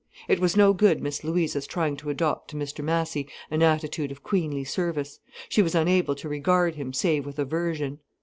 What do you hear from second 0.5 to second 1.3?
no good Miss